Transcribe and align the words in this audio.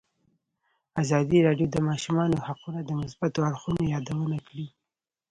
ازادي 1.01 1.39
راډیو 1.47 1.67
د 1.69 1.73
د 1.73 1.77
ماشومانو 1.89 2.43
حقونه 2.47 2.79
د 2.83 2.89
مثبتو 3.01 3.39
اړخونو 3.49 3.81
یادونه 3.93 4.37
کړې. 4.47 4.67